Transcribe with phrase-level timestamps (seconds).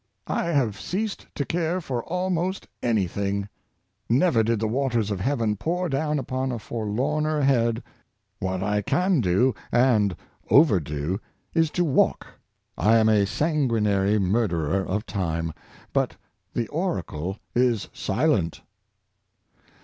[0.25, 3.35] I have ceased to care for almost any thing.
[3.41, 3.47] ^"^^
[4.09, 7.83] Never did the waters of heaven pour down upon a forlorner head.
[8.39, 10.15] What I can do, and
[10.49, 11.19] over do,
[11.53, 12.25] is to walk.
[12.79, 15.53] I am a sanguinary murderer of time.
[15.93, 16.15] But
[16.55, 18.61] the oracle is silent."